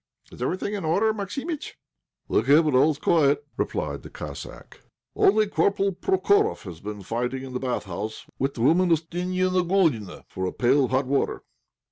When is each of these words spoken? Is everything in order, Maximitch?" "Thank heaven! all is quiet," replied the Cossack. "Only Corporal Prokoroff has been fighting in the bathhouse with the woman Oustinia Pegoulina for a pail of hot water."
Is 0.31 0.41
everything 0.41 0.73
in 0.73 0.83
order, 0.83 1.13
Maximitch?" 1.13 1.77
"Thank 2.27 2.47
heaven! 2.47 2.73
all 2.75 2.89
is 2.89 2.97
quiet," 2.97 3.45
replied 3.55 4.01
the 4.01 4.09
Cossack. 4.09 4.81
"Only 5.15 5.45
Corporal 5.45 5.91
Prokoroff 5.93 6.63
has 6.63 6.79
been 6.79 7.03
fighting 7.03 7.43
in 7.43 7.53
the 7.53 7.59
bathhouse 7.59 8.25
with 8.39 8.55
the 8.55 8.61
woman 8.61 8.89
Oustinia 8.91 9.51
Pegoulina 9.51 10.23
for 10.27 10.47
a 10.47 10.53
pail 10.53 10.85
of 10.85 10.89
hot 10.89 11.05
water." 11.05 11.43